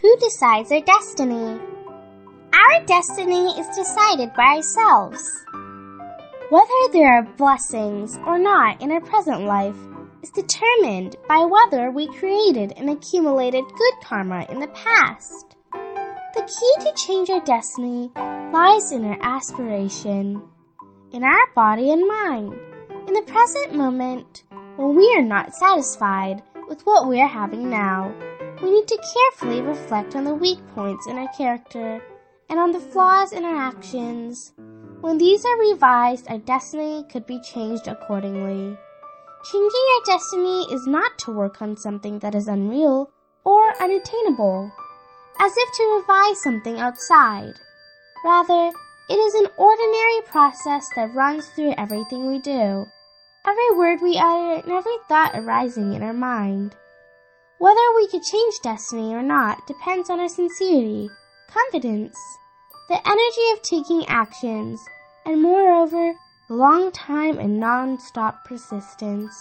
[0.00, 1.58] Who decides our destiny?
[2.52, 5.44] Our destiny is decided by ourselves.
[6.50, 9.76] Whether there are blessings or not in our present life
[10.22, 15.56] is determined by whether we created and accumulated good karma in the past.
[15.72, 20.40] The key to change our destiny lies in our aspiration,
[21.12, 22.54] in our body and mind.
[23.08, 24.44] In the present moment,
[24.76, 28.14] when we are not satisfied with what we are having now,
[28.62, 32.02] we need to carefully reflect on the weak points in our character
[32.48, 34.52] and on the flaws in our actions.
[35.00, 38.76] When these are revised, our destiny could be changed accordingly.
[39.52, 43.10] Changing our destiny is not to work on something that is unreal
[43.44, 44.72] or unattainable,
[45.38, 47.54] as if to revise something outside.
[48.24, 48.72] Rather,
[49.08, 52.84] it is an ordinary process that runs through everything we do,
[53.46, 56.74] every word we utter, and every thought arising in our mind.
[57.58, 61.10] Whether we could change destiny or not depends on our sincerity,
[61.48, 62.16] confidence,
[62.88, 64.80] the energy of taking actions,
[65.26, 66.14] and moreover,
[66.48, 69.34] long time and non-stop persistence.